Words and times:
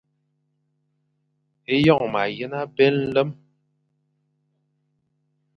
Eyon 1.73 2.03
mayen 2.11 2.51
abé 2.61 2.85
nlem. 2.93 3.31